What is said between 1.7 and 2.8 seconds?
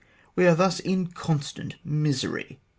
misery.